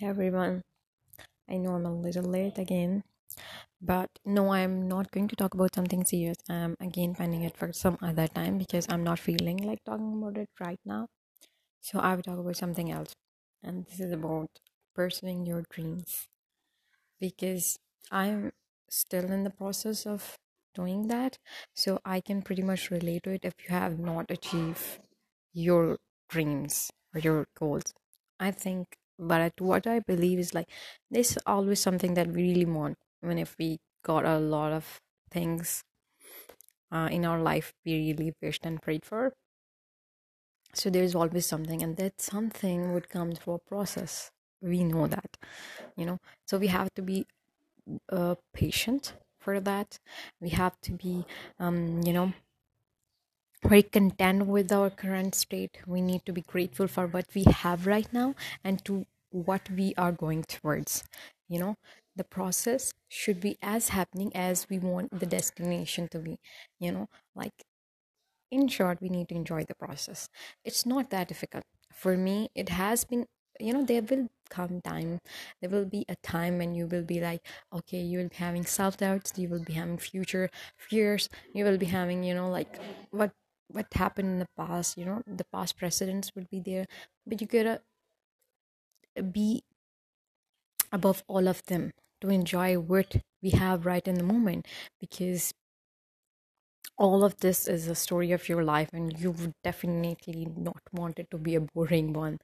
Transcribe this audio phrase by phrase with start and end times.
[0.00, 0.62] Everyone,
[1.48, 3.04] I know I'm a little late again,
[3.80, 6.36] but no, I'm not going to talk about something serious.
[6.48, 10.38] I'm again planning it for some other time because I'm not feeling like talking about
[10.38, 11.08] it right now.
[11.80, 13.14] So I will talk about something else,
[13.62, 14.50] and this is about
[14.94, 16.28] pursuing your dreams
[17.20, 17.78] because
[18.10, 18.52] I'm
[18.88, 20.36] still in the process of
[20.74, 21.38] doing that.
[21.74, 25.00] So I can pretty much relate to it if you have not achieved
[25.52, 25.98] your
[26.28, 27.94] dreams or your goals.
[28.40, 30.68] I think, but what I believe is like
[31.10, 32.98] there's always something that we really want.
[33.24, 35.00] Even if we got a lot of
[35.30, 35.84] things
[36.90, 39.32] uh, in our life we really wished and prayed for.
[40.74, 44.30] So there's always something, and that something would come through a process.
[44.62, 45.36] We know that,
[45.96, 46.18] you know.
[46.46, 47.26] So we have to be
[48.10, 49.98] uh, patient for that.
[50.40, 51.26] We have to be,
[51.58, 52.32] um, you know,
[53.64, 55.78] very content with our current state.
[55.86, 58.34] We need to be grateful for what we have right now
[58.64, 61.04] and to what we are going towards.
[61.48, 61.76] You know,
[62.16, 66.38] the process should be as happening as we want the destination to be.
[66.80, 67.64] You know, like
[68.50, 70.28] in short, we need to enjoy the process.
[70.64, 71.64] It's not that difficult.
[71.92, 73.26] For me, it has been,
[73.60, 75.20] you know, there will come time,
[75.60, 78.64] there will be a time when you will be like, okay, you will be having
[78.66, 82.78] self doubts, you will be having future fears, you will be having, you know, like
[83.10, 83.32] what
[83.68, 86.84] what happened in the past you know the past precedents would be there
[87.26, 87.80] but you gotta
[89.30, 89.62] be
[90.92, 94.66] above all of them to enjoy what we have right in the moment
[95.00, 95.52] because
[96.98, 101.18] all of this is a story of your life and you would definitely not want
[101.18, 102.38] it to be a boring one.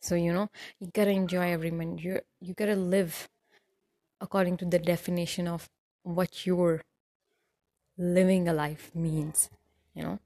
[0.00, 0.48] So you know
[0.80, 2.02] you gotta enjoy every minute.
[2.02, 3.28] You you gotta live
[4.20, 5.68] according to the definition of
[6.02, 6.82] what your
[7.98, 9.50] living a life means
[9.94, 10.18] you know?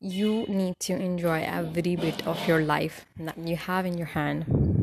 [0.00, 4.77] You need to enjoy every bit of your life that you have in your hand.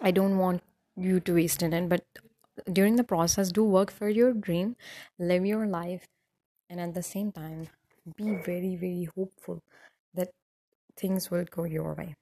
[0.00, 0.62] I don't want
[0.96, 2.04] you to waste it, but
[2.72, 4.76] during the process, do work for your dream,
[5.18, 6.06] live your life,
[6.68, 7.68] and at the same time,
[8.16, 9.62] be very, very hopeful
[10.14, 10.30] that
[10.96, 12.14] things will go your way.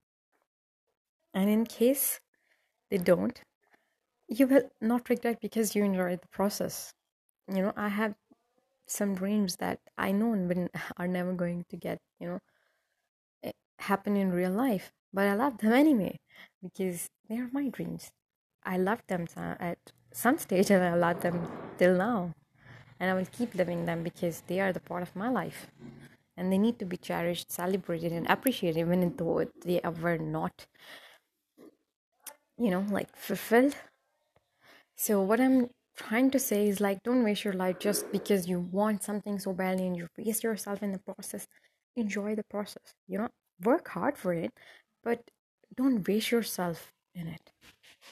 [1.34, 2.20] And in case
[2.90, 3.40] they don't,
[4.28, 6.92] you will not regret because you enjoyed the process.
[7.48, 8.14] You know, I have
[8.86, 12.38] some dreams that I know and are never going to get, you know,
[13.78, 14.92] happen in real life.
[15.12, 16.18] But I love them anyway
[16.62, 18.10] because they are my dreams.
[18.64, 19.78] I loved them at
[20.12, 21.48] some stage and I love them
[21.78, 22.32] till now.
[22.98, 25.66] And I will keep living them because they are the part of my life.
[26.36, 30.66] And they need to be cherished, celebrated, and appreciated, even though they were not,
[32.58, 33.74] you know, like fulfilled.
[34.96, 38.60] So, what I'm trying to say is like don't waste your life just because you
[38.60, 41.48] want something so badly and you waste yourself in the process
[41.96, 43.28] enjoy the process you know
[43.62, 44.52] work hard for it
[45.04, 45.30] but
[45.76, 47.52] don't waste yourself in it.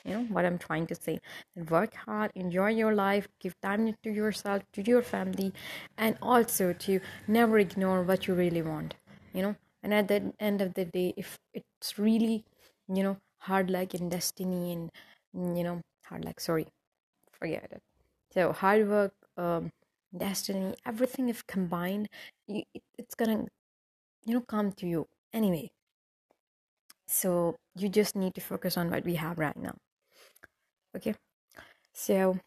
[0.04, 1.20] You know what i'm trying to say?
[1.70, 5.52] Work hard enjoy your life give time to yourself to your family
[5.98, 8.94] and also to never ignore what you really want
[9.34, 9.56] you know?
[9.82, 12.44] And at the end of the day if it's really
[12.88, 14.90] you know hard luck and destiny and
[15.58, 16.68] you know hard luck sorry
[17.32, 17.82] forget it.
[18.32, 19.70] So hard work, um,
[20.16, 22.08] destiny, everything if combined,
[22.48, 22.66] it,
[22.98, 23.46] it's gonna,
[24.26, 25.70] you know, come to you anyway.
[27.06, 29.76] So you just need to focus on what we have right now.
[30.96, 31.14] Okay.
[31.92, 32.38] So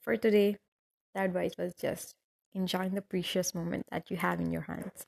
[0.00, 0.56] for today,
[1.14, 2.14] the advice was just
[2.54, 5.06] enjoying the precious moment that you have in your hands.